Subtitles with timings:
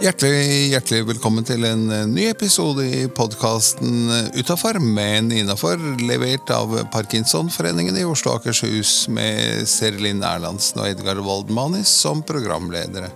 [0.00, 6.72] Hjertelig, hjertelig velkommen til en eh, ny episode i podkasten Utafor, men innafor, levert av
[6.94, 13.12] Parkinsonforeningen i Oslo og Akershus med Serlin Erlandsen og Edgar Woldmanis som programledere.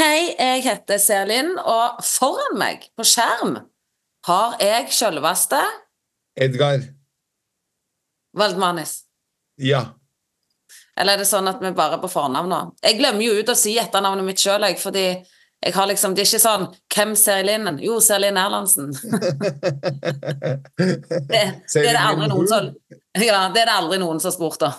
[0.00, 3.58] Hei, jeg heter Serlin, og foran meg på skjerm
[4.24, 5.60] har jeg sjølveste
[6.40, 6.94] Edgar.
[8.38, 9.02] Waldmanis.
[9.60, 9.84] Ja.
[10.96, 12.60] Eller er det sånn at vi bare er på fornavn nå?
[12.82, 15.06] Jeg glemmer jo ut å si etternavnet mitt sjøl, fordi
[15.64, 18.90] jeg har liksom, det er ikke sånn 'Hvem Serlin?' Jo, Serlin Erlandsen.
[20.76, 21.40] det,
[21.72, 22.68] det, er det aldri noen som
[23.16, 24.74] Ja, det er det aldri noen som har spurt om.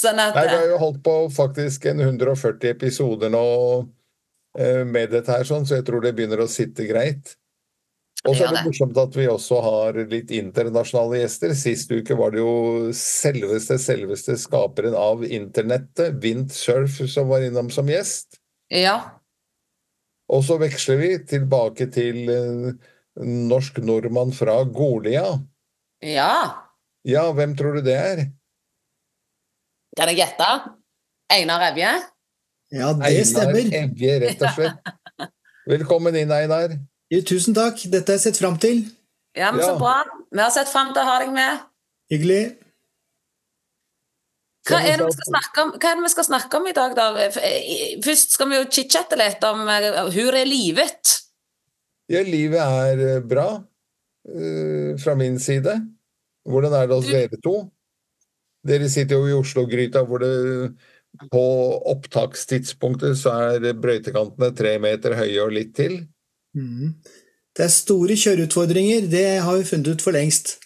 [0.00, 3.44] sånn at, Nei, vi har jo holdt på faktisk en 140 episoder nå
[4.58, 7.36] eh, med dette her, sånn, så jeg tror det begynner å sitte greit.
[8.24, 11.52] Og så er det morsomt at vi også har litt internasjonale gjester.
[11.58, 17.90] Sist uke var det jo selveste, selveste skaperen av internettet, Windsurf, som var innom som
[17.90, 18.38] gjest.
[18.72, 18.96] Ja.
[20.32, 22.70] Og så veksler vi tilbake til uh,
[23.20, 25.26] norsk nordmann fra Golia.
[26.00, 26.64] Ja.
[27.04, 28.24] Ja, hvem tror du det er?
[29.98, 30.48] Kan jeg gjette?
[31.34, 31.92] Einar Evje?
[32.72, 33.60] Ja, det stemmer.
[33.60, 34.92] Einar Evje, rett og slett.
[35.76, 36.72] Velkommen inn, Einar.
[37.12, 37.82] Jo, tusen takk.
[37.92, 38.84] Dette har jeg sett fram til.
[39.36, 40.02] Ja, men Så bra.
[40.30, 41.64] Vi har sett fram til å ha deg med.
[42.12, 42.42] Hyggelig.
[44.64, 46.72] Hva er, det vi skal snakke om, hva er det vi skal snakke om i
[46.76, 47.08] dag, da?
[48.04, 51.12] Først skal vi jo chit-chatte litt om hvordan er livet?
[52.08, 55.76] Ja, livet er eh, bra uh, fra min side.
[56.48, 57.54] Hvordan er det hos dere to?
[58.64, 60.32] Dere sitter jo i Oslo-gryta hvor det
[61.30, 61.44] på
[61.92, 66.00] opptakstidspunktet så er brøytekantene tre meter høye og litt til.
[66.54, 66.94] Mm.
[67.54, 70.56] Det er store kjøreutfordringer, det har vi funnet ut for lengst.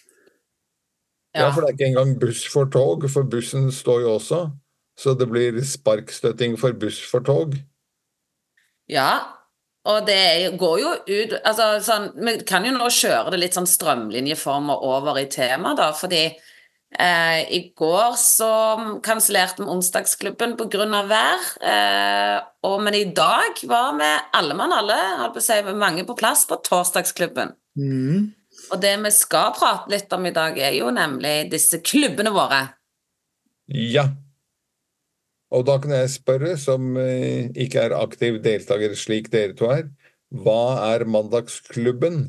[1.35, 1.45] Ja.
[1.45, 4.39] ja, for det er ikke engang buss for tog, for bussen står jo også.
[4.99, 7.53] Så det blir sparkstøtting for buss for tog.
[8.89, 9.39] Ja,
[9.87, 13.69] og det går jo ut altså, sånn, Vi kan jo nå kjøre det litt sånn
[13.69, 16.25] strømlinjeformer over i temaet, da, fordi
[16.89, 18.49] Eh, I går så
[19.05, 21.03] kansellerte vi onsdagsklubben pga.
[21.05, 21.45] vær.
[21.61, 26.05] Eh, og, men i dag var vi alle mann alle, holdt på å si, mange
[26.07, 27.53] på plass på torsdagsklubben.
[27.77, 28.33] Mm.
[28.73, 32.63] Og det vi skal prate litt om i dag, er jo nemlig disse klubbene våre.
[33.69, 34.09] Ja.
[35.53, 39.87] Og da kan jeg spørre, som eh, ikke er aktiv deltaker slik dere to er,
[40.29, 42.27] hva er Mandagsklubben?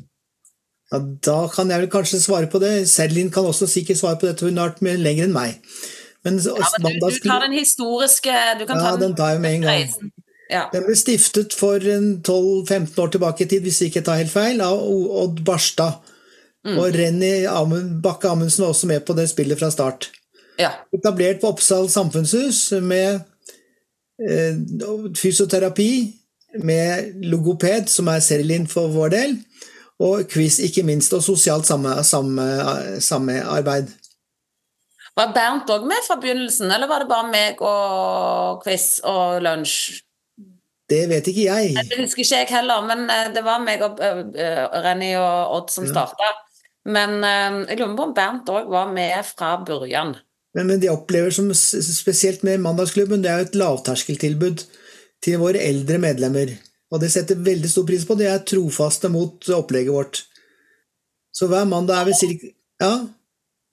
[0.91, 2.89] Ja, Da kan jeg vel kanskje svare på det.
[2.91, 5.61] Serlin kan også sikkert svare på dette, hun har vært lenger enn meg.
[6.21, 9.41] Men, ja, men du, du, tar den historiske du kan Ja, ta den tar jeg
[9.41, 10.11] med en gang.
[10.51, 10.67] Ja.
[10.73, 14.61] Den ble stiftet for 12-15 år tilbake i tid, hvis jeg ikke tar helt feil,
[14.61, 14.83] av
[15.23, 16.01] Odd Barstad.
[16.67, 16.75] Mm.
[16.77, 17.31] Og Renny
[18.03, 20.11] Bakke Amundsen var også med på det spillet fra start.
[20.59, 20.75] Ja.
[20.93, 23.23] Etablert på Oppsal samfunnshus med
[24.21, 24.59] eh,
[25.17, 25.91] fysioterapi,
[26.61, 29.37] med logoped, som er Serlin for vår del,
[30.01, 33.91] og quiz, ikke minst, og sosialt samarbeid.
[35.19, 39.99] Var Bernt òg med fra begynnelsen, eller var det bare meg og quiz og lunsj?
[40.91, 41.75] Det vet ikke jeg.
[41.87, 45.71] Det husker ikke jeg heller, men eh, det var meg og uh, Renny og Odd
[45.71, 46.33] som starta.
[46.83, 50.17] Men jeg lurer på om Bernt òg var med fra begynnelsen.
[50.57, 54.65] Men, men de opplever som spesielt med Mandagsklubben, det er jo et lavterskeltilbud
[55.23, 56.51] til våre eldre medlemmer.
[56.91, 58.17] Og det setter veldig stor pris på.
[58.19, 60.23] De er trofaste mot opplegget vårt.
[61.31, 62.93] Så hver mandag er vi cirka Ja?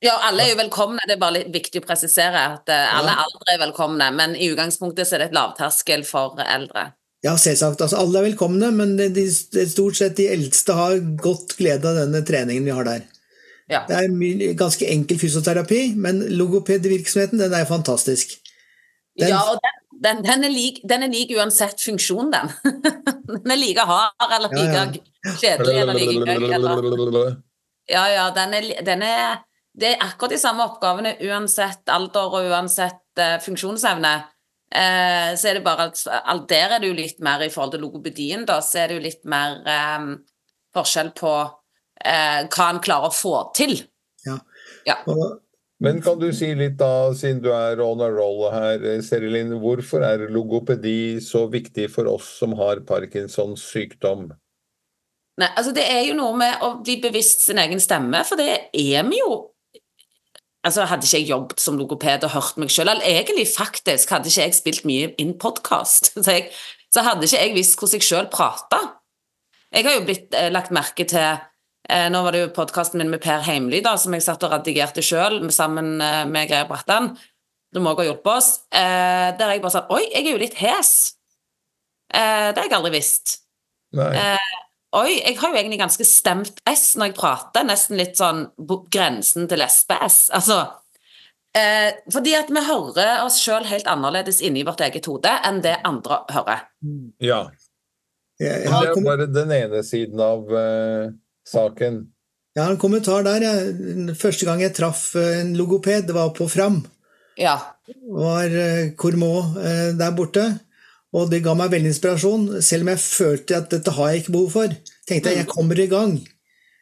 [0.04, 1.02] Ja, alle er jo velkomne.
[1.10, 3.24] Det er bare litt viktig å presisere at eh, alle ja.
[3.24, 4.06] aldre er velkomne.
[4.14, 6.92] Men i utgangspunktet så er det et lavterskel for eldre.
[7.26, 7.82] Ja, selvsagt.
[7.82, 9.24] Altså, alle er velkomne, men de, de,
[9.66, 13.08] stort sett de eldste har godt glede av denne treningen vi har der.
[13.68, 13.82] Ja.
[13.88, 18.38] Det er ganske enkel fysioterapi, men logopedvirksomheten den er fantastisk.
[19.18, 22.52] Den, ja, og den den, den, er lik, den, er lik, uansett funksjon, den.
[23.32, 25.02] den er like hard eller like
[25.40, 26.48] kjedelig eller like gøy.
[26.54, 27.36] Eller.
[27.88, 29.44] Ja, ja, den er, den er,
[29.78, 34.14] Det er akkurat de samme oppgavene uansett alder og uansett uh, funksjonsevne.
[34.68, 37.84] Uh, så er det bare at Der er det jo litt mer i forhold til
[37.86, 39.60] logopedien, da, så er det jo litt mer
[39.98, 40.10] um,
[40.74, 43.78] forskjell på uh, hva en klarer å få til.
[44.26, 44.38] Ja.
[44.86, 44.98] ja.
[45.06, 45.38] Og
[45.84, 50.02] men kan du si litt, da, siden du er on a roll her, Serilin, hvorfor
[50.06, 54.28] er logopedi så viktig for oss som har Parkinsons sykdom?
[55.38, 58.50] Nei, altså Det er jo noe med å bli bevisst sin egen stemme, for det
[58.74, 59.38] er vi jo
[60.66, 64.28] Altså, Hadde ikke jeg jobbet som logoped og hørt meg selv, eller egentlig faktisk hadde
[64.28, 66.34] ikke jeg spilt mye inn podkast, så,
[66.90, 68.80] så, hadde ikke jeg visst hvordan jeg selv prata.
[69.72, 71.47] Jeg har jo blitt eh, lagt merke til Eh,
[71.88, 75.04] nå var det jo podkasten min med Per Heimly da, som jeg satt og redigerte
[75.04, 77.14] sjøl sammen eh, med Greia Brattan.
[77.72, 78.48] Du må også ha hjulpet oss.
[78.68, 80.94] Eh, der jeg bare sa Oi, jeg er jo litt hes.
[82.12, 83.38] Eh, det har jeg aldri visst.
[83.96, 84.50] Eh,
[84.96, 87.64] oi, jeg har jo egentlig ganske stemt S når jeg prater.
[87.68, 88.46] Nesten litt sånn
[88.92, 90.58] grensen til S Altså
[91.56, 95.78] eh, Fordi at vi hører oss sjøl helt annerledes inni vårt eget hode enn det
[95.88, 96.68] andre hører.
[97.24, 97.46] Ja.
[98.38, 100.52] Det er bare den ene siden av
[101.48, 102.06] saken.
[102.56, 103.44] Jeg har en kommentar der.
[103.44, 106.80] Jeg, første gang jeg traff eh, en logoped, det var på Fram.
[107.38, 107.58] Ja.
[108.10, 108.54] var
[108.98, 110.46] Kormå eh, eh, der borte.
[111.16, 114.34] Og det ga meg veldig inspirasjon, selv om jeg følte at dette har jeg ikke
[114.34, 114.74] behov for.
[115.08, 116.18] tenkte jeg jeg kommer i gang.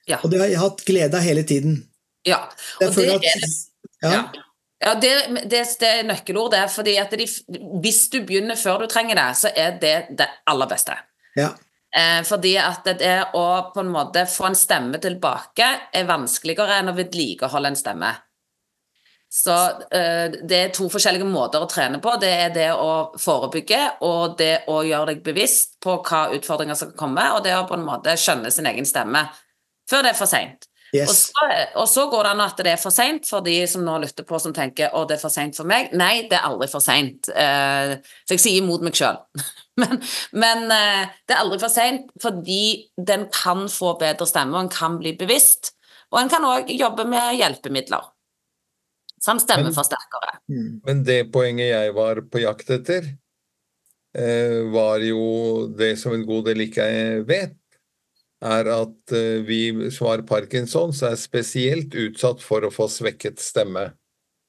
[0.08, 0.18] Ja.
[0.22, 1.78] Og det har jeg hatt glede av hele tiden.
[2.26, 2.40] Ja,
[2.80, 3.46] og det at, er
[4.02, 4.10] ja.
[4.10, 4.24] ja.
[4.82, 5.12] Ja, det,
[5.48, 6.66] det, det, er nøkkelord, det.
[6.70, 7.24] fordi at de,
[7.80, 10.98] Hvis du begynner før du trenger det, så er det det aller beste.
[11.36, 11.54] Ja.
[11.96, 16.92] Eh, fordi at det å på en måte få en stemme tilbake er vanskeligere enn
[16.92, 18.12] å vedlikeholde en stemme.
[19.32, 19.54] Så
[19.96, 22.14] eh, det er to forskjellige måter å trene på.
[22.20, 26.92] Det er det å forebygge, og det å gjøre deg bevisst på hva utfordringer som
[26.92, 29.26] kan komme, og det å på en måte skjønne sin egen stemme
[29.90, 30.68] før det er for seint.
[30.94, 31.10] Yes.
[31.10, 33.82] Og, så, og, så, går det an at det er for seint for de som
[33.84, 35.90] nå lytter på som tenker å, det er for seint for meg.
[35.98, 37.28] Nei, det er aldri for seint.
[37.32, 39.18] Eh, så jeg sier imot meg sjøl.
[39.82, 40.00] men,
[40.32, 44.72] men eh, det er aldri for seint fordi den kan få bedre stemme, og en
[44.72, 45.74] kan bli bevisst.
[46.14, 48.08] Og en kan òg jobbe med hjelpemidler.
[49.22, 50.38] Som stemmeforsterkere.
[50.46, 53.08] Men, sterkere men det poenget jeg var på jakt etter,
[54.16, 56.86] eh, var jo det som en god del ikke
[57.26, 57.56] vet
[58.44, 63.90] er at eh, vi som har parkinsons, er spesielt utsatt for å få svekket stemme.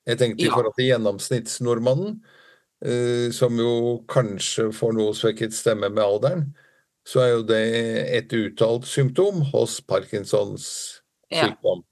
[0.07, 2.19] Jeg tenkte i forhold til gjennomsnittsnordmannen,
[3.33, 6.43] som jo kanskje får noe svekket stemme med alderen,
[7.07, 7.63] så er jo det
[8.19, 10.67] et uttalt symptom hos Parkinsons
[11.31, 11.81] sykdom.
[11.81, 11.87] Ja.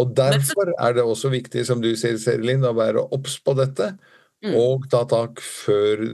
[0.00, 3.90] Og derfor er det også viktig, som du sier, Serilin, å være obs på dette,
[4.44, 4.54] mm.
[4.56, 6.06] og ta tak før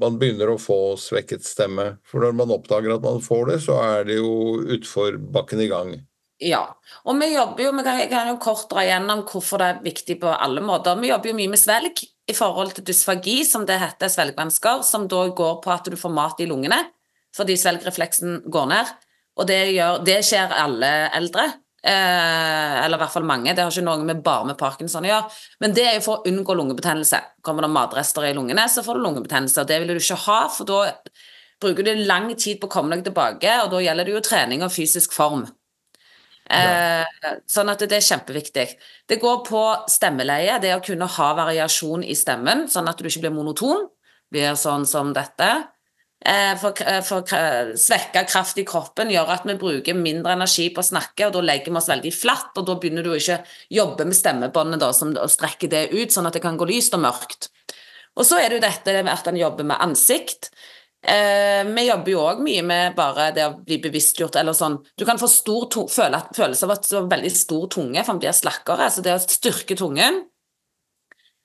[0.00, 1.92] man begynner å få svekket stemme.
[2.08, 4.32] For når man oppdager at man får det, så er det jo
[4.74, 5.94] utforbakken i gang.
[6.44, 6.60] Ja,
[7.08, 10.18] og vi jobber jo, vi kan, kan jo kort dra igjennom hvorfor det er viktig
[10.20, 10.98] på alle måter.
[11.00, 15.06] Vi jobber jo mye med svelg i forhold til dysfagi, som det heter, svelgvansker, som
[15.08, 16.82] da går på at du får mat i lungene
[17.34, 18.90] fordi svelgrefleksen går ned.
[19.34, 21.48] Og det, gjør, det skjer alle eldre.
[21.84, 23.52] Eh, eller i hvert fall mange.
[23.52, 25.40] Det har ikke noe med bare med parkinson å gjøre.
[25.64, 27.20] Men det er jo for å unngå lungebetennelse.
[27.44, 29.64] Kommer det matrester i lungene, så får du lungebetennelse.
[29.64, 30.78] Og det vil du ikke ha, for da
[31.64, 34.64] bruker du lang tid på å komme deg tilbake, og da gjelder det jo trening
[34.64, 35.44] og fysisk form.
[36.50, 37.02] Ja.
[37.24, 38.66] Eh, sånn at det er kjempeviktig.
[39.08, 43.24] Det går på stemmeleie, det å kunne ha variasjon i stemmen, sånn at du ikke
[43.26, 43.86] blir monoton,
[44.32, 45.50] blir sånn som dette.
[46.24, 47.24] Eh, for, eh, for
[47.76, 51.40] svekka kraft i kroppen gjør at vi bruker mindre energi på å snakke, og da
[51.40, 53.44] legger vi oss veldig flatt, og da begynner du ikke å
[53.80, 56.96] jobbe med stemmebåndet da, som, og strekke det ut, sånn at det kan gå lyst
[56.96, 57.50] og mørkt.
[58.16, 60.50] Og så er det jo dette med at en jobber med ansikt.
[61.04, 65.04] Eh, vi jobber jo òg mye med bare det å bli bevisstgjort, eller sånn Du
[65.04, 68.36] kan få stor føle, følelse av at du har veldig stor tunge, for den blir
[68.36, 68.88] slakkere.
[68.90, 70.24] Så det å styrke tungen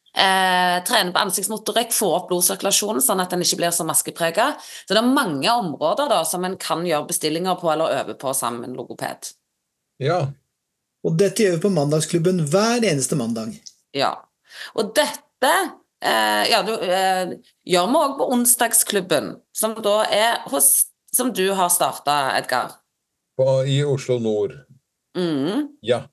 [0.10, 4.50] Eh, trene på ansiktsmotorikk, få opp blodsirkulasjonen sånn at den ikke blir så maskeprega.
[4.88, 8.34] Så det er mange områder da som en kan gjøre bestillinger på eller øve på
[8.36, 9.30] sammen med en logoped.
[10.02, 10.24] Ja.
[11.06, 13.54] Og dette gjør vi på Mandagsklubben hver eneste mandag.
[13.96, 14.16] Ja.
[14.76, 15.54] Og dette
[16.06, 17.34] eh, ja, du, eh,
[17.68, 22.76] gjør vi òg på Onsdagsklubben, som da er hos Som du har starta, Edgar.
[23.34, 24.52] På, I Oslo nord.
[25.18, 25.64] Mm.
[25.82, 26.04] Ja.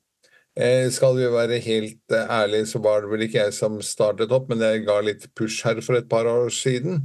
[0.56, 4.32] Eh, skal vi være helt eh, ærlige, så var det vel ikke jeg som startet
[4.32, 7.02] opp, men jeg ga litt push her for et par år siden.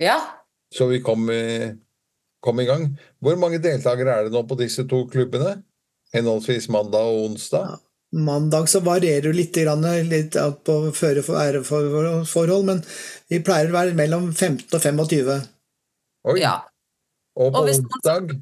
[0.00, 0.16] Ja.
[0.72, 1.28] Så vi kom,
[2.40, 2.94] kom, i gang.
[3.20, 5.58] Hvor mange deltakere er det nå på disse to klubbene?
[6.16, 7.76] Henholdsvis mandag og onsdag?
[8.16, 9.56] Mandag så varierer det litt,
[10.08, 12.80] litt på føre for æreforhold, men
[13.28, 15.32] vi pleier å være mellom 15 og 25.
[16.32, 16.38] Oi.
[16.40, 16.54] Ja.
[17.36, 18.38] Og på og onsdag?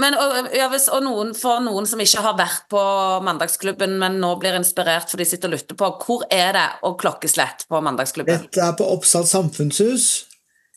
[0.00, 2.80] Men, og, ja, hvis, og noen, for noen som ikke har vært på
[3.26, 6.96] Mandagsklubben, men nå blir inspirert for de sitter og lytter på, hvor er det og
[7.02, 8.46] klokkeslett på Mandagsklubben?
[8.46, 10.08] Dette er på Oppsal samfunnshus,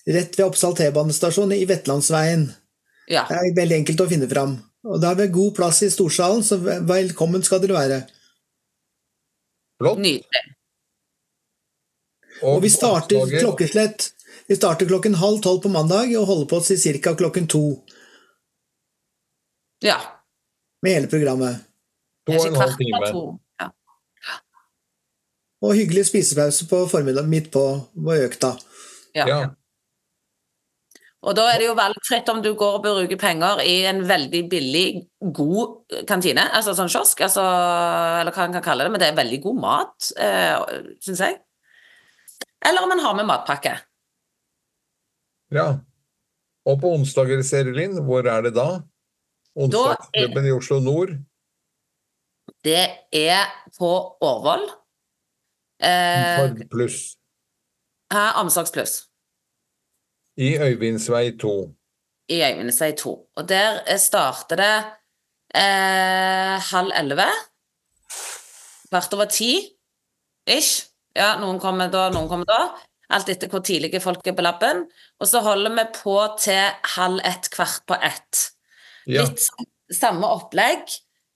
[0.09, 2.49] rett ved Oppsal T-banestasjon i Vetlandsveien.
[3.07, 3.23] Ja.
[3.29, 4.57] Det er veldig enkelt å finne fram.
[4.85, 8.03] Og da har vi god plass i storsalen, så velkommen skal dere være.
[9.81, 9.99] Flott.
[9.99, 10.43] Nydelig.
[12.41, 14.09] Og, og vi starter klokkeslett.
[14.47, 17.15] Vi starter klokken halv tolv på mandag og holder på til ca.
[17.15, 17.63] klokken to.
[19.83, 19.97] Ja.
[20.83, 21.63] Med hele programmet.
[22.27, 23.39] To og en halv time.
[23.61, 23.69] Ja.
[25.65, 28.55] Og hyggelig spisepause på formiddag midt på, på økta.
[29.15, 29.27] Ja.
[29.27, 29.39] ja.
[31.25, 34.43] Og da er det jo valgfritt om du går og bruker penger i en veldig
[34.49, 34.85] billig,
[35.33, 37.45] god kantine, altså sånn kiosk, altså,
[38.21, 41.39] eller hva en kan kalle det, men det er veldig god mat, eh, syns jeg.
[42.65, 43.73] Eller om en har med matpakke.
[45.53, 45.67] Ja.
[46.65, 48.69] Og på onsdager, Serilin, hvor er det da?
[49.55, 51.17] Onsdagsklubben i Oslo nord?
[52.65, 53.91] Det er på
[54.21, 54.65] Årvoll.
[55.81, 57.15] Eh, pluss.
[58.13, 58.95] Her, Omsorgs pluss.
[60.37, 61.51] I Øyvindsvei 2.
[62.29, 63.13] I Øyvindsvei 2.
[63.35, 64.75] Og der starter det
[65.55, 67.29] eh, halv elleve.
[68.89, 69.53] Kvart over ti
[70.47, 70.89] ish.
[71.15, 72.59] Ja, noen kommer da, noen kommer da.
[73.15, 74.83] Alt etter hvor tidlige folk er på laben.
[75.19, 78.41] Og så holder vi på til halv ett, kvart på ett.
[79.07, 79.23] Ja.
[79.23, 79.45] Litt
[79.93, 80.89] samme opplegg,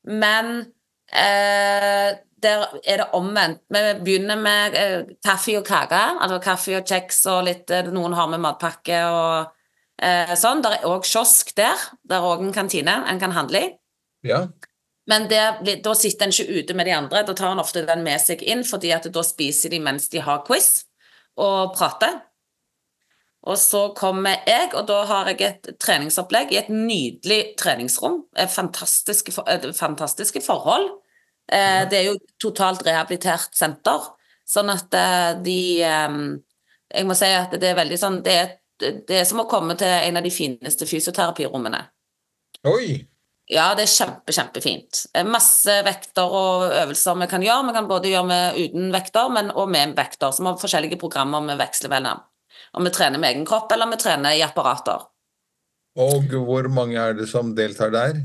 [0.09, 0.65] men
[1.11, 3.61] eh, der er det omvendt.
[3.69, 6.01] Vi begynner med eh, kaffe og kake.
[6.21, 9.51] Altså kaffe og kjeks og litt eh, Noen har med matpakke og
[10.01, 10.63] eh, sånn.
[10.63, 11.89] Det er òg kiosk der.
[12.03, 13.71] Det er òg en kantine en kan handle i.
[14.27, 14.45] Ja.
[15.09, 17.23] Men der, da sitter en ikke ute med de andre.
[17.25, 20.21] Da tar en ofte den med seg inn, fordi at da spiser de mens de
[20.21, 20.85] har quiz
[21.39, 22.19] og prater.
[23.47, 28.25] Og så kommer jeg, og da har jeg et treningsopplegg i et nydelig treningsrom.
[28.51, 29.31] Fantastiske,
[29.77, 30.89] fantastiske forhold.
[31.51, 34.09] Eh, det er jo totalt rehabilitert senter,
[34.45, 36.17] sånn at eh, de eh,
[36.89, 39.75] Jeg må si at det er veldig sånn Det er, det er som å komme
[39.77, 41.81] til en av de fineste fysioterapirommene.
[42.69, 42.99] Oi!
[43.49, 45.03] Ja, det er kjempe, kjempefint.
[45.25, 47.65] Masse vekter og øvelser vi kan gjøre.
[47.65, 51.41] Vi kan både gjøre med uten vekter, men også med vekter, som har forskjellige programmer
[51.47, 52.21] vi veksler mellom.
[52.73, 55.07] Om vi trener med egen kropp, eller om vi trener i apparater.
[55.99, 58.21] Og hvor mange er det som deltar der?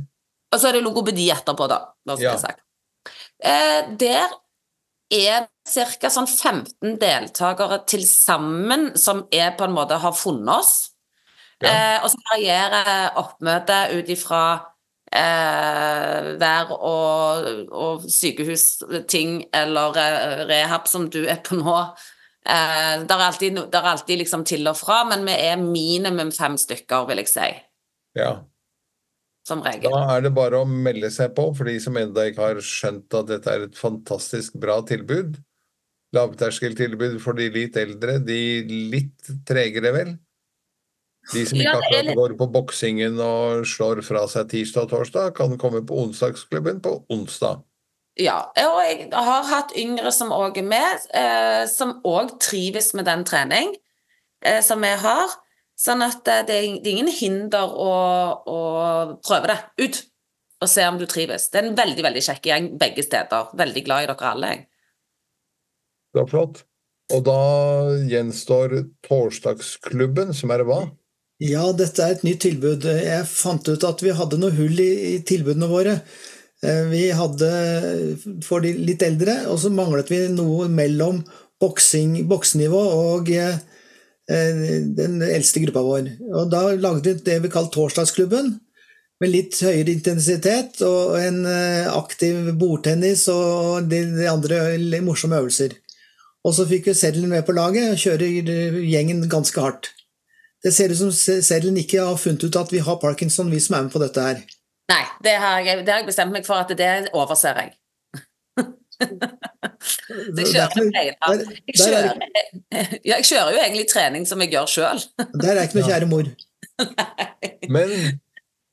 [0.53, 1.81] Og så er det logopedi etterpå, da.
[2.21, 2.37] Ja.
[3.43, 4.29] Eh, der
[5.15, 6.11] er ca.
[6.13, 10.75] sånn 15 deltakere til sammen som er på en måte har funnet oss.
[11.63, 11.71] Ja.
[11.71, 14.45] Eh, og så varierer oppmøtet ut ifra
[15.15, 21.79] eh, vær og, og, sykehusting eller eh, rehab som du er på nå.
[22.45, 26.33] Eh, det er alltid, det er alltid liksom til og fra, men vi er minimum
[26.35, 27.53] fem stykker, vil jeg si.
[28.21, 28.35] Ja
[29.45, 29.93] som regel.
[29.93, 33.17] Da er det bare å melde seg på for de som ennå ikke har skjønt
[33.19, 35.37] at dette er et fantastisk bra tilbud.
[36.15, 38.39] Lavterskeltilbud for de litt eldre, de
[38.93, 40.15] litt tregere, vel?
[41.33, 45.57] De som ikke akkurat går på boksingen og slår fra seg tirsdag og torsdag, kan
[45.61, 47.65] komme på onsdagsklubben på onsdag.
[48.21, 53.09] Ja, og jeg har hatt yngre som òg er med, eh, som òg trives med
[53.11, 53.73] den trening
[54.45, 55.33] eh, som vi har.
[55.75, 57.95] Sånn at eh, det er ingen hinder å,
[58.47, 58.61] å
[59.19, 60.05] prøve det ut
[60.63, 61.49] og se om du trives.
[61.51, 63.51] Det er en veldig veldig kjekk gjeng begge steder.
[63.59, 64.53] Veldig glad i dere alle.
[64.53, 64.63] Jeg.
[66.15, 66.63] Det var flott.
[67.13, 67.41] Og da
[68.09, 70.85] gjenstår Torsdagsklubben, som er hva?
[71.43, 72.87] Ja, dette er et nytt tilbud.
[72.87, 75.99] Jeg fant ut at vi hadde noe hull i, i tilbudene våre.
[76.65, 77.51] Eh, vi hadde
[78.47, 81.23] for de litt eldre, og så manglet vi noe mellom
[81.61, 83.61] boksing, boksenivå og eh,
[84.31, 86.13] Eh, den eldste gruppa vår.
[86.33, 88.61] Og Da lagde vi det vi kalte Torsdagsklubben,
[89.21, 95.77] med litt høyere intensitet og en aktiv bordtennis og de andre morsomme øvelser.
[96.45, 99.93] Og så fikk vi Seddelen med på laget og kjører gjengen ganske hardt.
[100.65, 103.77] Det ser ut som Seddelen ikke har funnet ut at vi har parkinson, vi som
[103.77, 104.43] er med på dette her.
[104.93, 107.73] Nei, det har jeg, det har jeg bestemt meg for at det overser jeg.
[110.39, 111.15] jeg kjører, jeg,
[111.79, 112.21] kjører,
[113.05, 115.01] jeg kjører jo egentlig trening som jeg gjør sjøl.
[115.41, 116.29] Der er ikke noe kjære mor.
[117.73, 117.95] Men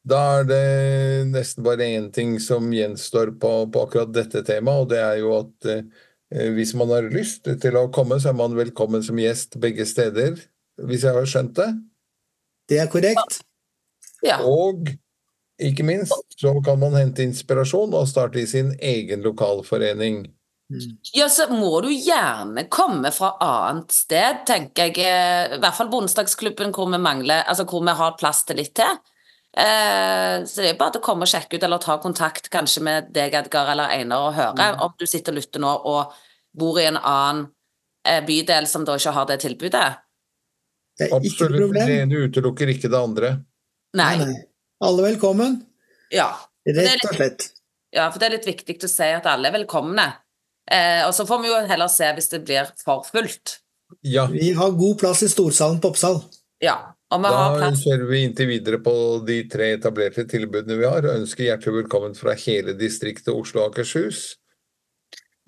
[0.08, 0.64] da er det
[1.30, 5.36] nesten bare én ting som gjenstår på, på, akkurat dette temaet, og det er jo
[5.38, 9.60] at eh, hvis man har lyst til å komme, så er man velkommen som gjest
[9.62, 10.40] begge steder,
[10.82, 11.70] hvis jeg har skjønt det?
[12.72, 13.42] Det er korrekt.
[14.26, 14.40] Ja.
[14.42, 14.90] Og
[15.68, 20.24] ikke minst så kan man hente inspirasjon og starte i sin egen lokalforening.
[20.72, 20.98] Mm.
[21.14, 25.02] Ja, så må du gjerne komme fra annet sted, tenker jeg.
[25.04, 28.74] Eh, I hvert fall Bondestagsklubben, hvor vi mangler, altså hvor vi har plass til litt
[28.80, 29.00] til.
[29.52, 33.10] Eh, så det er bare å komme og sjekke ut, eller ta kontakt kanskje med
[33.16, 34.86] deg, Edgar, eller Einar, og høre mm.
[34.86, 36.16] om du sitter og lytter nå og
[36.58, 37.50] bor i en annen
[38.08, 39.90] eh, bydel som da ikke har det tilbudet.
[40.96, 41.76] Det er ikke Absolutt.
[41.76, 43.34] Det ene utelukker ikke det andre.
[44.00, 44.16] Nei.
[44.24, 44.40] nei.
[44.82, 45.60] Alle velkommen?
[46.10, 46.32] Ja.
[46.66, 47.44] Rett og slett.
[47.94, 50.08] Ja, for det er litt viktig å si at alle er velkomne.
[50.72, 53.60] Eh, og så får vi jo heller se hvis det blir for fullt.
[54.08, 54.26] Ja.
[54.32, 56.18] Vi har god plass i storsalen på Oppsal.
[56.64, 56.96] Ja.
[57.12, 57.84] Og vi da har plass.
[57.84, 58.96] kjører vi inntil videre på
[59.28, 63.76] de tre etablerte tilbudene vi har, og ønsker hjertelig velkommen fra hele distriktet Oslo og
[63.76, 64.40] Akershus.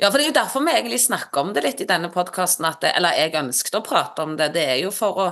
[0.03, 2.65] Ja, for det er jo derfor vi egentlig snakker om det litt i denne podkasten,
[2.67, 4.49] eller jeg ønsket å prate om det.
[4.51, 5.27] Det er jo for å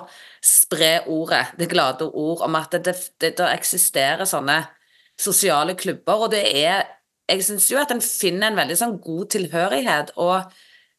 [0.48, 4.62] spre ordet, det glade ord, om at det, det, det eksisterer sånne
[5.20, 6.88] sosiale klubber, og det er
[7.32, 10.50] Jeg syns jo at en finner en veldig sånn god tilhørighet og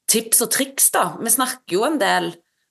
[0.08, 1.02] tips og triks, da.
[1.20, 2.30] Vi snakker jo en del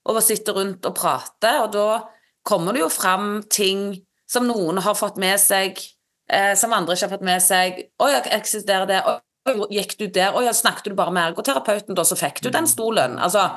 [0.10, 2.00] og sitter rundt og prater, og da
[2.48, 5.78] kommer det jo fram ting som noen har fått med seg,
[6.30, 7.84] eh, som andre ikke har fått med seg.
[8.00, 9.20] 'Å eksisterer det?' Oi,
[9.72, 10.36] gikk du der?
[10.36, 13.18] og ja, snakket du bare med ergoterapeuten, da, så fikk du den stolen?
[13.20, 13.48] Altså,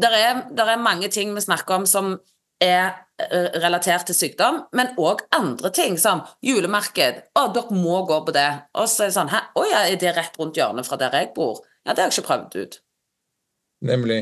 [0.00, 2.16] det er, er, mange ting vi snakker om som
[2.62, 7.22] er eh, relatert til sykdom, men òg andre ting, som julemarked.
[7.38, 8.48] Å, dere må gå på det.
[8.78, 11.14] Og så er det sånn Hæ, å ja, er det rett rundt hjørnet fra der
[11.14, 11.62] jeg bor?
[11.86, 12.80] Ja, det har jeg ikke prøvd ut.
[13.86, 14.20] Nemlig.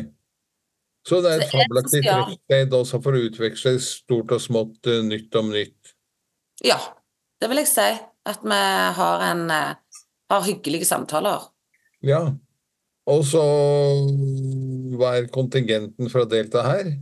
[1.07, 5.37] Så det er et fabelaktig treffsted også for å utveksle stort og smått, uh, nytt
[5.39, 5.95] om nytt.
[6.67, 6.81] Ja,
[7.41, 7.89] det vil jeg si.
[8.27, 8.59] At vi
[8.99, 9.77] har en uh,
[10.31, 11.49] har hyggelige samtaler.
[12.05, 12.23] Ja.
[13.07, 13.43] Og så
[14.97, 16.95] hva er kontingenten for å delta her?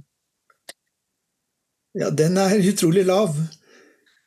[1.94, 3.36] Ja, den er utrolig lav.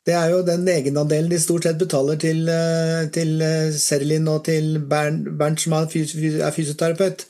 [0.08, 4.46] Det er jo den egenandelen de stort sett betaler til, eh, til eh, Serlin og
[4.46, 7.26] til Bernt, Bernt som er fysioterapeut.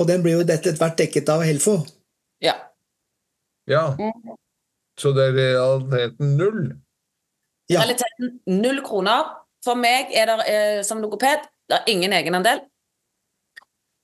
[0.00, 1.76] Og den blir jo dette etter hvert dekket av Helfo.
[2.40, 2.54] Ja.
[3.68, 3.90] Ja.
[4.96, 6.62] Så det er realiteten null?
[7.68, 7.82] Ja.
[7.82, 9.34] Realiteten null kroner.
[9.66, 12.60] For meg er det eh, som logoped det er ingen egenandel.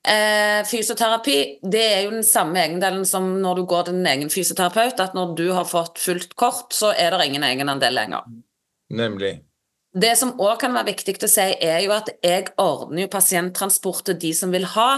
[0.03, 4.33] Eh, fysioterapi det er jo den samme egendelen som når du går til din egen
[4.35, 4.99] fysioterapeut.
[5.01, 8.27] At når du har fått fullt kort, så er det ingen egenandel lenger.
[8.91, 9.37] Nemlig.
[9.93, 14.07] Det som òg kan være viktig å si, er jo at jeg ordner jo pasienttransport
[14.09, 14.91] til de som vil ha.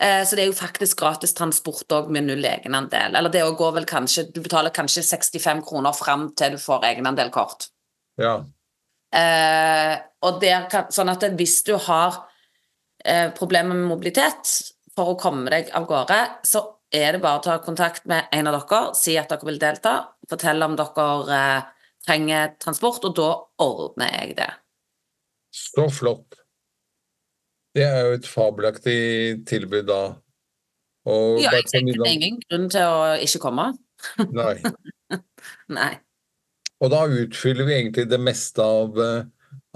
[0.00, 3.14] Eh, så det er jo faktisk gratis transport òg med null egenandel.
[3.14, 7.68] Eller det går vel kanskje Du betaler kanskje 65 kroner fram til du får egenandelkort.
[8.18, 8.40] Ja.
[9.10, 9.94] Eh,
[10.26, 12.20] og der kan, sånn at hvis du har
[13.04, 14.52] eh, problemer med mobilitet
[14.94, 18.50] for å komme deg av gårde, så er det bare å ta kontakt med en
[18.50, 19.94] av dere, si at dere vil delta,
[20.30, 21.70] fortelle om dere eh,
[22.06, 23.30] trenger transport, og da
[23.66, 24.50] ordner jeg det.
[25.54, 26.38] Så flott.
[27.74, 29.00] Det er jo et fabelaktig
[29.46, 30.02] tilbud da.
[31.10, 33.70] Og ja, jeg tenker det er ingen grunn til å ikke komme.
[34.34, 34.56] Nei.
[35.78, 35.92] Nei.
[36.80, 39.24] Og da utfyller vi egentlig det meste av, eh,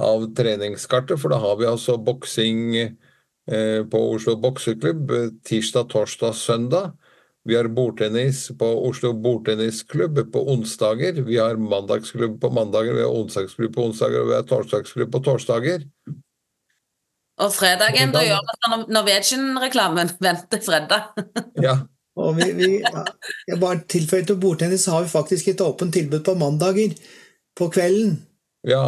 [0.00, 6.34] av treningskartet, for da har vi altså boksing eh, på Oslo bokseklubb eh, tirsdag, torsdag,
[6.34, 6.94] søndag.
[7.44, 11.20] Vi har bordtennis på Oslo bordtennisklubb på onsdager.
[11.26, 15.20] Vi har mandagsklubb på mandager, vi har onsdagsklubb på onsdager, og vi har torsdagsklubb på
[15.28, 15.84] torsdager.
[17.44, 20.14] Og fredagen, da gjør vi Norwegian-reklamen.
[20.24, 21.12] Venter fredag.
[21.60, 21.82] ja.
[22.14, 22.68] Og vi, vi,
[23.48, 26.94] jeg bare tilføyer til bordtennis, så har vi faktisk et åpent tilbud på mandager
[27.58, 28.20] på kvelden.
[28.66, 28.84] Ja.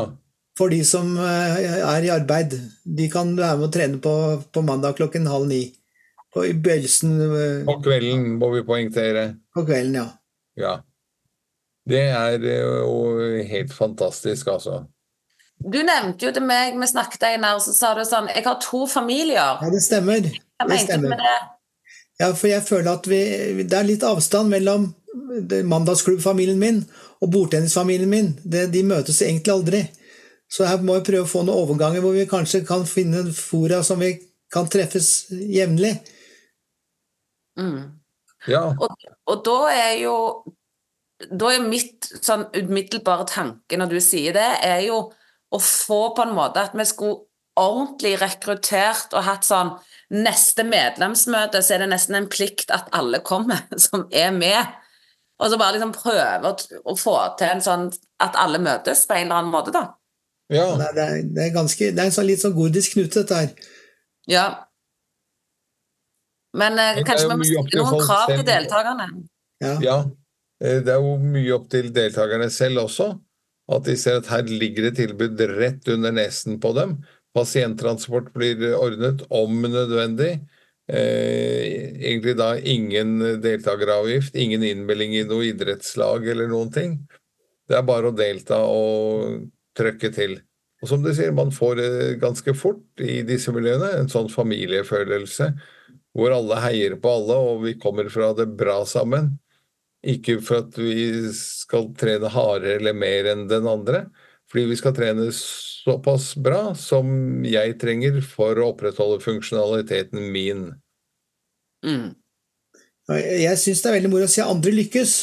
[0.57, 2.55] For de som eh, er i arbeid.
[2.85, 4.15] De kan være med å trene på,
[4.53, 5.65] på mandag klokken halv ni.
[6.33, 7.17] På I Bølsen
[7.67, 9.29] På kvelden, må vi poengtere.
[9.57, 10.07] På kvelden, ja.
[10.57, 10.75] Ja.
[11.87, 14.85] Det er eh, jo helt fantastisk, altså.
[15.57, 18.59] Du nevnte jo til meg, vi snakket en her, så sa du sånn Jeg har
[18.61, 19.61] to familier.
[19.63, 20.27] Ja, det stemmer.
[20.27, 21.23] Det stemmer.
[22.21, 23.21] Ja, for jeg føler at vi,
[23.63, 24.89] det er litt avstand mellom
[25.69, 26.81] mandagsklubbfamilien min
[27.21, 28.33] og bordtennisfamilien min.
[28.45, 29.83] Det, de møtes egentlig aldri.
[30.53, 33.83] Så her må vi prøve å få noen overganger hvor vi kanskje kan finne fora
[33.85, 34.15] som vi
[34.53, 35.97] kan treffes jevnlig.
[37.59, 37.99] Mm.
[38.47, 38.69] Ja.
[38.71, 40.17] Og, og, da er jo
[41.33, 44.99] Da er mitt sånn umiddelbare tanke når du sier det, er jo
[45.49, 47.25] å få på en måte at vi skulle
[47.57, 49.73] ordentlig rekruttert og hatt sånn
[50.15, 54.75] Neste medlemsmøte så er det nesten en plikt at alle kommer som er med.
[55.43, 56.57] Og så bare liksom prøve å,
[56.93, 57.89] å få til en sånn
[58.23, 59.91] at alle møtes på en eller annen måte, da.
[60.53, 60.69] Ja.
[60.79, 63.73] Det, er, det, er, ganske Det er en sånn litt sånn gordisk knute, dette her.
[64.31, 64.47] Ja.
[66.57, 69.09] Men eh, kanskje vi må stille noen krav til deltakerne?
[69.63, 69.75] Ja.
[69.83, 69.99] ja.
[70.63, 73.11] Eh, det er jo mye opp til deltakerne selv også.
[73.67, 77.01] At de ser at her ligger det tilbud rett under nesen på dem.
[77.37, 80.39] Pasienttransport blir ordnet om nødvendig.
[80.89, 86.99] Eh, egentlig da ingen deltakeravgift, ingen innmelding i noe idrettslag eller noen ting.
[87.67, 90.39] Det er bare å delta og trøkke til.
[90.83, 95.51] Og som du sier, man får eh, ganske fort i disse miljøene en sånn familiefølelse
[96.17, 99.35] hvor alle heier på alle, og vi kommer fra det bra sammen.
[100.07, 104.07] Ikke for at vi skal trene hardere eller mer enn den andre,
[104.49, 105.27] fordi vi skal trene
[105.87, 110.69] såpass bra som jeg trenger for å opprettholde funksjonaliteten min.
[111.87, 112.11] Mm.
[113.15, 115.15] Jeg syns det er veldig moro å se andre lykkes.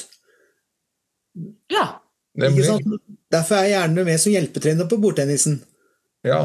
[1.73, 1.99] Ja.
[2.39, 5.59] Derfor er jeg gjerne med som hjelpetrener på bordtennisen.
[6.23, 6.43] Ja.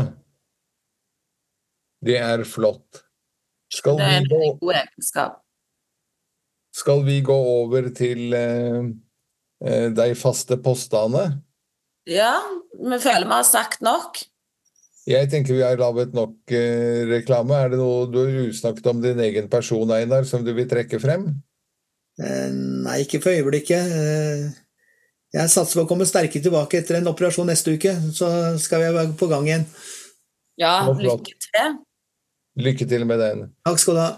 [2.05, 3.05] Det er flott.
[3.71, 5.39] Skal Det er vi en gå, god egenskap.
[6.75, 8.87] skal vi gå over til eh,
[9.65, 11.43] eh, de faste postene?
[12.09, 12.33] Ja,
[12.73, 14.21] vi føler vi har sagt nok.
[15.09, 17.57] Jeg tenker vi har laget nok eh, reklame.
[17.57, 21.01] Er det noe du har usnakket om din egen person, Einar, som du vil trekke
[21.01, 21.31] frem?
[22.21, 22.49] Eh,
[22.85, 23.93] Nei, ikke for øyeblikket.
[24.01, 24.49] Eh,
[25.37, 28.93] Jeg satser på å komme sterkere tilbake etter en operasjon neste uke, så skal vi
[28.97, 29.67] være på gang igjen.
[30.57, 31.75] Ja, lykke til.
[32.65, 33.43] Lykke til med den.
[33.69, 34.09] Takk skal du ha.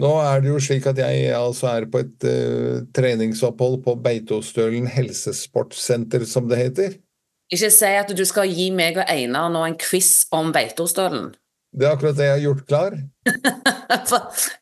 [0.00, 4.88] Nå er det jo slik at jeg altså er på et uh, treningsopphold på Beitostølen
[4.90, 6.98] helsesportsenter, som det heter.
[7.52, 11.34] Ikke si at du skal gi meg og Einar nå en quiz om Beitostølen.
[11.74, 12.98] Det er akkurat det jeg har gjort klar.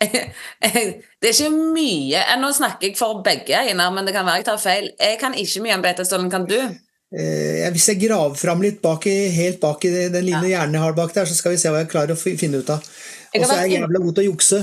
[0.02, 0.30] Jeg,
[0.62, 0.88] jeg,
[1.22, 4.42] det er ikke mye eh, Nå snakker jeg for begge, Einar, men det kan være
[4.42, 4.88] jeg tar feil.
[4.98, 6.28] Jeg kan ikke mye om Beitostølen.
[6.30, 6.58] Kan du?
[6.58, 10.84] Eh, Hvis jeg graver fram litt bak i, helt bak i den lille hjernen jeg
[10.84, 12.84] har bak der, så skal vi se hva jeg klarer å finne ut av.
[13.32, 14.62] Og så er jeg jævla god til å jukse.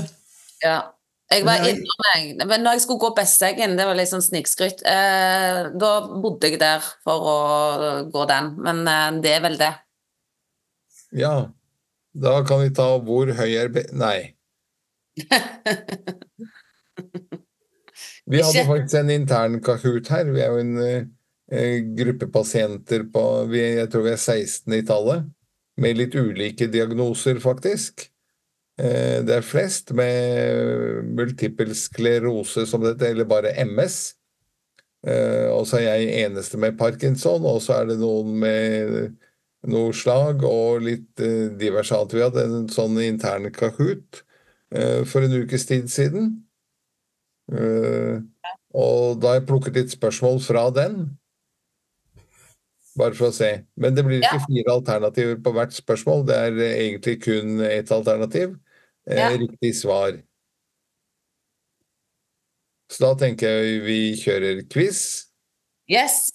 [0.64, 0.80] Ja.
[1.30, 4.80] Jeg var innom meg, men når jeg skulle gå Besseggen, det var litt sånn snikskryt,
[4.82, 7.36] eh, da bodde jeg der for å
[8.10, 9.70] gå den, men eh, det er vel det.
[11.14, 11.34] Ja,
[12.18, 13.86] da kan vi ta hvor høy er be...
[13.94, 14.34] Nei.
[18.30, 20.28] Vi hadde faktisk en intern Kahoot her.
[20.30, 21.08] Vi er jo en eh,
[21.50, 25.26] eh, gruppe pasienter på vi, Jeg tror vi er 16 i tallet.
[25.80, 28.06] Med litt ulike diagnoser, faktisk.
[28.80, 34.14] Eh, det er flest med multiple sklerose, som det heter, eller bare MS.
[35.06, 39.18] Eh, og så er jeg eneste med parkinson, og så er det noen med
[39.68, 42.16] noe slag og litt eh, diverse annet.
[42.16, 44.24] Vi hadde en sånn intern Kahoot
[45.10, 46.28] for en ukes tid siden.
[47.50, 51.08] Og da har jeg plukket litt spørsmål fra den.
[52.94, 53.48] Bare for å se.
[53.74, 56.22] Men det blir ikke fire alternativer på hvert spørsmål.
[56.30, 58.54] Det er egentlig kun ett alternativ.
[59.08, 59.30] Eh, Ja.
[59.38, 60.18] Riktig svar.
[62.90, 65.26] Så da tenker jeg vi kjører quiz.
[65.90, 66.28] Yes!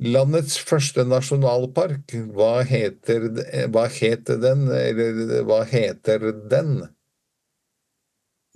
[0.00, 3.30] Landets første nasjonalpark, hva heter,
[3.72, 6.74] hva heter den, eller hva heter den?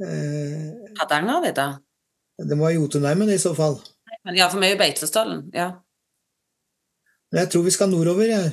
[0.00, 1.68] Eh, Hardangervidda?
[2.40, 3.78] Det må være Jotunheimen i så fall.
[4.37, 5.70] Ja, for meg er Beitostølen, ja.
[7.33, 8.28] Men jeg tror vi skal nordover.
[8.28, 8.52] Jeg,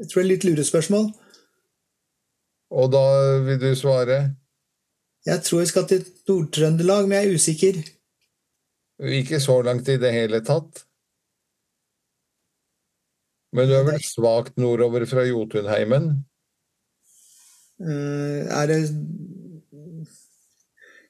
[0.00, 1.10] jeg tror det er litt lurespørsmål.
[2.72, 3.04] Og da
[3.44, 4.34] vil du svare?
[5.24, 7.78] Jeg tror vi skal til Nord-Trøndelag, men jeg er usikker.
[9.18, 10.84] Ikke så langt i det hele tatt.
[13.54, 16.10] Men du er vel svakt nordover fra Jotunheimen?
[17.82, 18.80] Uh, er det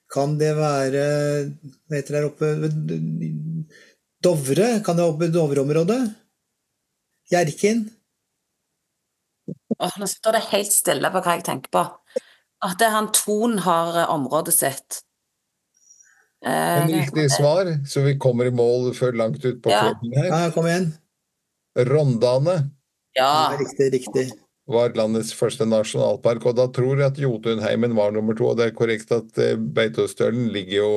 [0.09, 1.03] Kan det være
[1.53, 2.49] Hva heter det der oppe
[4.25, 4.69] Dovre?
[4.85, 6.01] Kan det være oppe i Dovre-området?
[7.33, 7.85] Hjerkinn?
[9.79, 11.83] Åh, nå står det helt stille på hva jeg tenker på.
[12.65, 15.01] At det er han Ton har eh, området sitt.
[16.45, 19.83] Eh, En riktig svar, så vi kommer i mål før langt ut på Ja.
[19.93, 20.31] kvelden her.
[20.31, 20.91] Ja, kom igjen.
[21.77, 22.55] Rondane
[23.17, 23.51] ja.
[23.51, 24.33] Ja, riktig, riktig.
[24.67, 28.49] var landets første nasjonalpark, og da tror jeg at Jotunheimen var nummer to.
[28.51, 30.93] Og det er korrekt at eh, Beitostølen ligger jo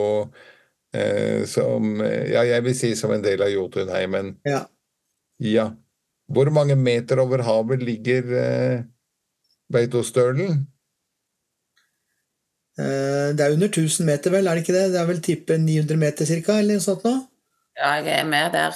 [0.93, 4.37] eh, som Ja, jeg vil si som en del av Jotunheimen.
[4.47, 4.63] Ja.
[5.39, 5.67] Ja.
[6.27, 8.81] Hvor mange meter over havet ligger eh,
[9.71, 10.65] Beitostølen?
[12.77, 14.47] Eh, Det er under 1000 meter, vel?
[14.47, 14.91] Er det ikke det?
[14.93, 17.15] Det er vel type 900 meter cirka, eller noe sånt nå?
[17.77, 18.73] ja, jeg er med der.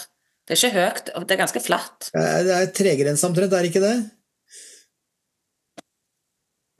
[0.47, 2.09] Det er ikke høyt, og det er ganske flatt.
[2.15, 3.95] Eh, Det er tregrense omtrent, er det ikke det?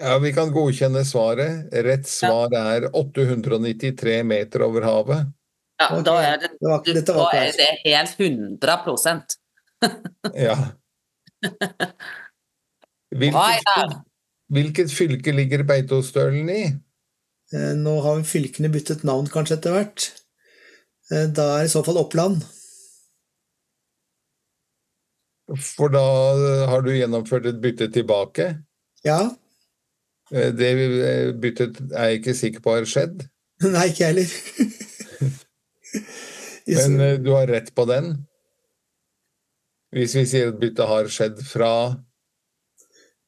[0.01, 1.67] Ja, vi kan godkjenne svaret.
[1.85, 5.27] Rett svar er 893 meter over havet.
[5.81, 6.03] Ja, okay.
[6.07, 9.37] da er det, det var- dette var da er det helt 100
[10.37, 10.55] Ja.
[13.11, 13.95] Hvilket,
[14.53, 16.61] hvilket fylke ligger Beitostølen i?
[17.51, 20.05] Eh, Nå har fylkene byttet navn kanskje etter hvert.
[21.11, 22.45] Eh, Da er i så fall Oppland.
[25.59, 26.05] For da
[26.37, 28.51] eh, har du gjennomført et bytte tilbake.
[29.03, 29.19] Ja?
[30.31, 30.71] Eh, Det
[31.43, 33.25] byttet er jeg ikke sikker på har skjedd,
[33.61, 34.29] Nei, ikke jeg heller.
[36.71, 38.13] Men du har rett på den.
[39.91, 41.71] Hvis vi sier at byttet har skjedd fra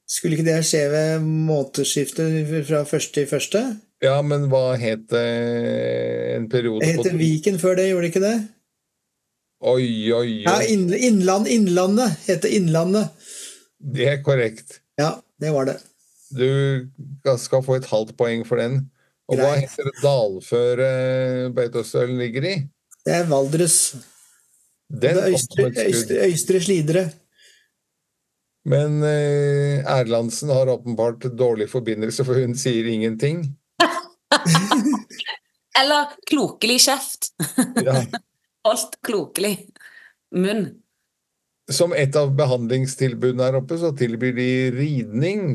[0.08, 3.64] Skulle ikke det skje ved månedsskiftet fra første til første?
[4.04, 5.28] Ja, men hva het det
[6.36, 8.36] en periode Det heter Viken før det, gjorde det ikke det?
[9.64, 10.32] Oi, oi, oi.
[10.44, 13.14] Ja, innland, Innlandet heter Innlandet.
[13.80, 14.82] Det er korrekt.
[15.00, 15.78] Ja, det var det.
[16.36, 16.90] Du
[17.40, 18.82] skal få et halvt poeng for den.
[19.32, 22.56] Og hva heter det dalføret Beitostølen ligger i?
[23.08, 23.78] Det er Valdres.
[24.94, 25.70] Den er Øystre.
[25.74, 27.04] Øystre, Øystre slidere.
[28.66, 33.44] Men eh, Erlandsen har åpenbart dårlig forbindelse, for hun sier ingenting.
[35.80, 37.34] Eller klokelig kjeft.
[37.84, 38.06] Ja.
[38.68, 39.58] Holdt klokelig
[40.32, 40.70] munn.
[41.72, 45.46] Som et av behandlingstilbudene her oppe, så tilbyr de ridning.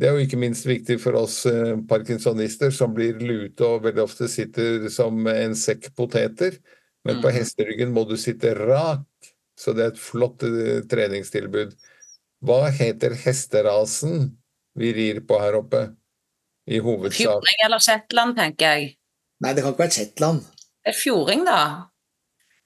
[0.00, 4.02] Det er jo ikke minst viktig for oss eh, parkinsonister som blir lute og veldig
[4.04, 6.58] ofte sitter som en sekk poteter.
[7.04, 7.34] Men på Mm.
[7.36, 9.04] hesteryggen må du sitte rak,
[9.60, 11.74] så det er et flott eh, treningstilbud.
[12.44, 14.36] Hva heter hesterasen
[14.76, 15.86] vi rir på her oppe?
[16.66, 17.18] I hovedsak.
[17.20, 18.94] Fjording eller Shetland, tenker jeg.
[19.44, 20.44] Nei, det kan ikke være Shetland.
[20.96, 21.58] Fjording, da.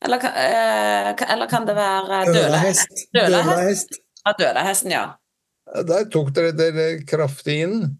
[0.06, 3.08] Eller, eh, eller kan det være dølehest?
[3.14, 3.98] Dølehest.
[4.24, 5.06] Ja, dølehesten, ja.
[5.88, 7.98] Der tok dere dere kraftig inn.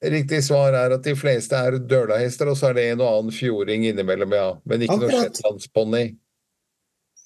[0.00, 3.34] Riktig svar er at de fleste er dølahester, og så er det en og annen
[3.36, 4.46] fjording innimellom, ja.
[4.64, 5.36] Men ikke noe Akkurat.
[5.36, 6.04] shetlandsponni.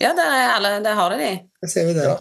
[0.03, 1.29] Ja, det, er alle, det, har de.
[1.63, 2.05] Der ser vi det.
[2.09, 2.17] Ja.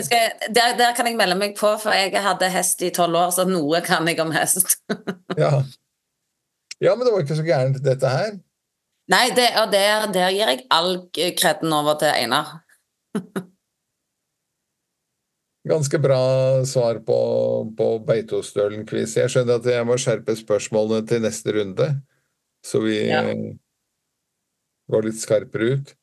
[0.06, 3.16] Skal jeg- Der, der kan jeg melde meg på, for jeg hadde hest i tolv
[3.20, 4.78] år, så noe kan jeg om hest.
[5.38, 5.52] Ja.
[6.80, 8.32] ja, men det var ikke så gærent, dette her.
[9.12, 11.02] Nei, det, og der, der gir jeg all
[11.36, 12.60] kreden over til Einar.
[15.68, 16.20] Ganske bra
[16.64, 17.16] svar på,
[17.76, 19.18] på Beitostølen-quiz.
[19.18, 21.88] Jeg skjønner at jeg må skjerpe spørsmålene til neste runde,
[22.64, 23.20] så vi Ja.
[24.90, 25.94] går litt skarpere ut.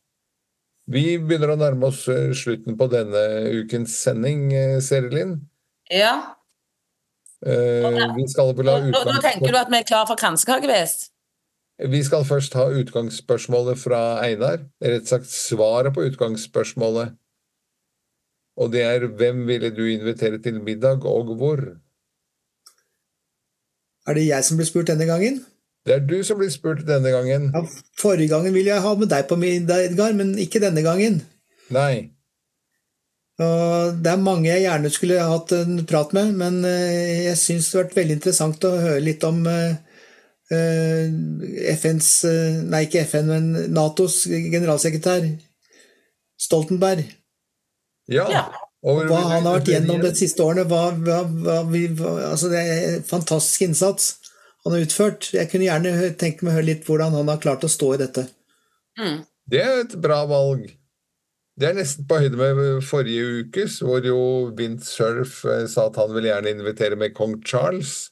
[0.88, 3.24] Vi begynner å nærme oss eh, slutten på denne
[3.64, 5.40] ukens sending, eh, Serilin.
[5.92, 6.34] Ja,
[7.46, 11.12] Eh, vi skal vel ha da, da tenker du at vi er klar for kransekakefest?
[11.86, 14.64] Vi skal først ha utgangsspørsmålet fra Einar.
[14.82, 17.14] Rett sagt svaret på utgangsspørsmålet.
[18.58, 21.62] Og det er hvem ville du invitere til middag, og hvor?
[24.08, 25.44] Er det jeg som blir spurt denne gangen?
[25.88, 27.52] Det er du som blir spurt denne gangen.
[27.54, 27.62] Ja,
[28.00, 31.22] forrige gangen ville jeg ha med deg på middag, Edgar, men ikke denne gangen.
[31.72, 32.18] Nei.
[33.38, 37.70] Og det er mange jeg gjerne skulle hatt en prat med, men eh, jeg syns
[37.70, 39.78] det har vært veldig interessant å høre litt om eh,
[40.58, 41.14] eh,
[41.76, 42.10] FNs
[42.72, 45.30] Nei, ikke FN, men Natos generalsekretær
[46.42, 47.06] Stoltenberg.
[48.12, 48.28] Ja.
[48.32, 48.46] Ja.
[48.88, 50.68] Og Hva han har vært gjennom de siste årene.
[50.70, 54.12] Hva, hva, hva vi, hva, altså det er en fantastisk innsats
[54.64, 55.30] han har utført.
[55.36, 58.02] Jeg kunne gjerne tenke meg å høre litt hvordan han har klart å stå i
[58.04, 58.28] dette.
[59.00, 59.24] Mm.
[59.48, 60.68] Det er et bra valg.
[61.58, 64.20] Det er nesten på høyde med forrige ukes, hvor jo
[64.58, 68.12] Vint Cerf eh, sa at han vil gjerne invitere med kong Charles.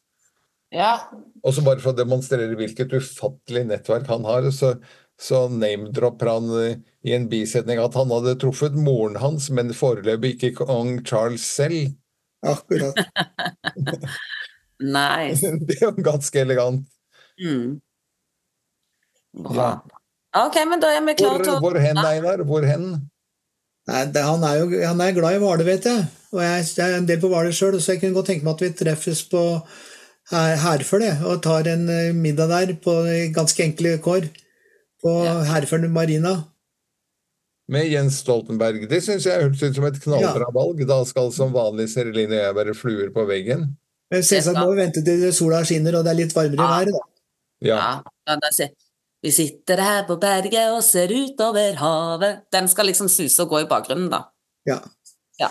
[0.73, 1.11] Ja.
[1.45, 4.73] Og så bare for å demonstrere hvilket ufattelig nettverk han har, så,
[5.21, 10.35] så name-dropper han eh, i en bisetning at han hadde truffet moren hans, men foreløpig
[10.35, 11.95] ikke kong Charles selv.
[12.45, 12.99] Akkurat.
[14.75, 15.47] Nice.
[15.63, 16.81] Det er jo ganske elegant.
[17.39, 17.77] Mm.
[19.55, 19.69] Ja.
[20.35, 22.43] Ok, men da er vi klare til å hvor hen, Einar?
[22.47, 22.89] Hvor hen?
[23.87, 26.05] Nei, det, han, er jo, han er glad i Hvaler, vet jeg.
[26.33, 28.57] Og jeg, jeg er en del på Hvaler sjøl, så jeg kunne godt tenke meg
[28.57, 29.43] at vi treffes på
[30.33, 32.97] her, Herføl og tar en eh, middag der på
[33.35, 34.27] ganske enkle kår.
[35.05, 35.37] På Ja.
[35.51, 36.35] Herføl marina.
[37.69, 38.87] Med Jens Stoltenberg.
[38.89, 40.81] Det syns jeg hørtes ut som et knallbra valg.
[40.89, 43.67] Da skal som vanlig Sereline og jeg være fluer på veggen.
[44.13, 46.69] Men selvsagt må vi vente til sola skinner og det er litt varmere i Ja.
[46.75, 46.93] været.
[46.93, 46.99] da.
[47.65, 47.75] Ja.
[47.75, 48.67] Ja, ja, da
[49.23, 52.41] Vi sitter her på berget og ser utover havet.
[52.51, 54.23] Den skal liksom suse og gå i bakgrunnen, da.
[54.67, 54.79] Ja.
[55.39, 55.49] Ja.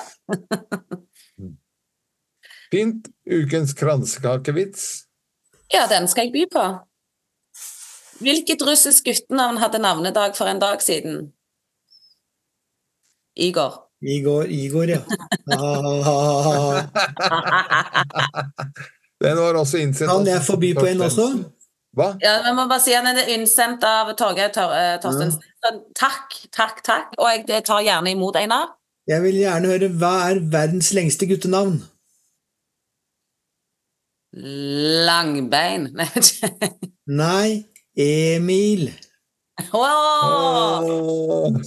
[2.71, 3.09] Fint.
[3.27, 5.05] Ukens kransekakevits.
[5.73, 6.65] ja, den skal jeg by på.
[8.23, 11.33] Hvilket russisk guttenavn hadde navnedag for en dag siden?
[13.37, 13.81] Igor.
[14.01, 14.99] Igor, Igor ja.
[19.25, 20.11] Den var også innsendt.
[20.11, 21.29] Kan av jeg forby på en også?
[21.95, 22.09] Hva?
[22.23, 25.43] Ja, vi må bare si at Den er innsendt av Torgeir Tor eh, Torstensen.
[25.97, 27.15] Takk, takk, takk.
[27.19, 28.75] Og jeg tar gjerne imot, Einar.
[29.09, 31.83] Jeg vil gjerne høre hva er verdens lengste guttenavn?
[34.35, 35.91] Langbein.
[37.23, 37.65] Nei,
[37.97, 38.91] Emil.
[39.73, 40.81] Åh!
[40.83, 41.47] oh.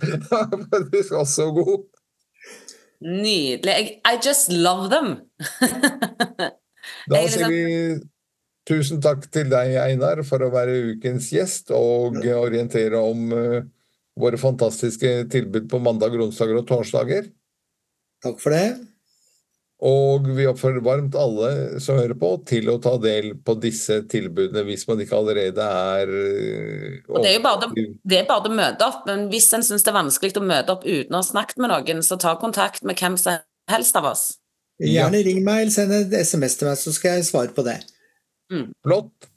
[0.00, 1.84] du var faktisk også god.
[3.00, 4.00] Nydelig.
[4.00, 5.16] I just love them.
[7.10, 7.62] Da er sier vi
[8.66, 13.64] tusen takk til deg, Einar, for å være ukens gjest og orientere om eh,
[14.18, 17.26] våre fantastiske tilbud på mandag, onsdager og torsdager.
[18.22, 18.68] Takk for det.
[19.84, 24.62] Og vi oppfordrer varmt alle som hører på, til å ta del på disse tilbudene
[24.64, 27.68] hvis man ikke allerede er eh, Og det er jo bare.
[28.00, 30.78] Det er bare å møte opp, men hvis en syns det er vanskelig å møte
[30.78, 34.08] opp uten å ha snakket med noen, så ta kontakt med hvem som helst av
[34.14, 34.24] oss.
[34.80, 37.80] Gjerne ring meg eller send et SMS til meg, så skal jeg svare på det.
[38.84, 39.32] Flott.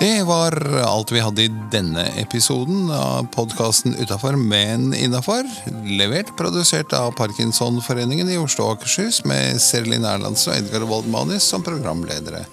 [0.00, 5.44] Det var alt vi hadde i denne episoden av podkasten Utafor, men innafor.
[5.84, 11.60] Levert, produsert av Parkinsonforeningen i Oslo og Akershus med Serlin Erlandsen og Edgar Waldmanis som
[11.66, 12.46] programledere.